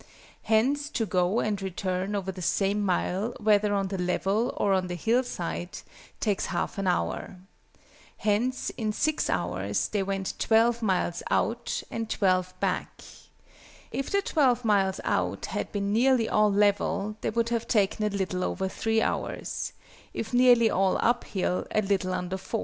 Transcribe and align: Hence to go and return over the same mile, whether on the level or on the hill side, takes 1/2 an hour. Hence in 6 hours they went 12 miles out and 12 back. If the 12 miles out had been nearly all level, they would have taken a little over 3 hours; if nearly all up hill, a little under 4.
Hence 0.41 0.89
to 0.89 1.05
go 1.05 1.41
and 1.41 1.61
return 1.61 2.15
over 2.15 2.31
the 2.31 2.41
same 2.41 2.81
mile, 2.83 3.35
whether 3.39 3.71
on 3.75 3.89
the 3.89 3.99
level 3.99 4.51
or 4.57 4.73
on 4.73 4.87
the 4.87 4.95
hill 4.95 5.23
side, 5.23 5.77
takes 6.19 6.47
1/2 6.47 6.79
an 6.79 6.87
hour. 6.87 7.35
Hence 8.17 8.71
in 8.71 8.93
6 8.93 9.29
hours 9.29 9.89
they 9.89 10.01
went 10.01 10.33
12 10.39 10.81
miles 10.81 11.21
out 11.29 11.83
and 11.91 12.09
12 12.09 12.59
back. 12.59 13.03
If 13.91 14.09
the 14.09 14.23
12 14.23 14.65
miles 14.65 14.99
out 15.03 15.45
had 15.53 15.71
been 15.71 15.93
nearly 15.93 16.27
all 16.27 16.51
level, 16.51 17.15
they 17.21 17.29
would 17.29 17.49
have 17.49 17.67
taken 17.67 18.03
a 18.03 18.09
little 18.17 18.43
over 18.43 18.67
3 18.67 19.03
hours; 19.03 19.71
if 20.15 20.33
nearly 20.33 20.67
all 20.71 20.97
up 20.99 21.25
hill, 21.25 21.67
a 21.69 21.83
little 21.83 22.15
under 22.15 22.37
4. 22.37 22.59